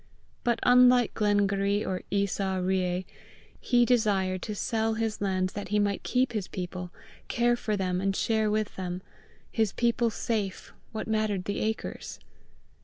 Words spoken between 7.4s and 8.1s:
for them,